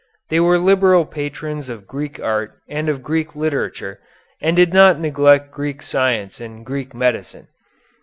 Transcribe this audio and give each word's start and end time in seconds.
They 0.29 0.39
were 0.39 0.57
liberal 0.57 1.05
patrons 1.05 1.69
of 1.69 1.85
Greek 1.85 2.19
art 2.19 2.55
and 2.67 2.89
of 2.89 3.03
Greek 3.03 3.35
literature, 3.35 3.99
and 4.41 4.55
did 4.55 4.73
not 4.73 4.99
neglect 4.99 5.51
Greek 5.51 5.83
science 5.83 6.41
and 6.41 6.65
Greek 6.65 6.95
medicine. 6.95 7.49